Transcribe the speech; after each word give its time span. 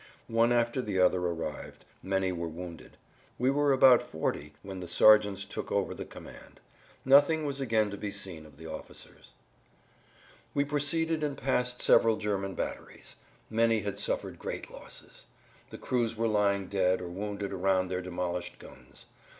One 0.33 0.51
after 0.51 0.81
the 0.81 0.97
other 0.97 1.19
arrived; 1.19 1.85
many 2.01 2.31
were 2.31 2.47
wounded. 2.47 2.97
We 3.37 3.51
were 3.51 3.71
about 3.71 4.01
forty 4.01 4.53
when 4.63 4.79
the 4.79 4.87
sergeants 4.87 5.45
took 5.45 5.71
over 5.71 5.93
the 5.93 6.05
command. 6.05 6.59
Nothing 7.05 7.45
was 7.45 7.61
again 7.61 7.91
to 7.91 7.97
be 7.97 8.09
seen 8.09 8.47
of 8.47 8.57
the 8.57 8.65
officers. 8.65 9.33
We 10.55 10.65
proceeded 10.65 11.21
and 11.21 11.37
passed 11.37 11.83
several 11.83 12.17
German 12.17 12.55
batteries. 12.55 13.15
Many 13.47 13.81
had 13.81 13.99
suffered 13.99 14.39
great 14.39 14.71
losses. 14.71 15.27
The 15.69 15.77
crews 15.77 16.17
were 16.17 16.25
lying[Pg 16.25 16.65
87] 16.65 16.69
dead 16.69 16.99
or 17.01 17.07
wounded 17.09 17.53
around 17.53 17.89
their 17.89 18.01
demolished 18.01 18.57
guns. 18.57 19.05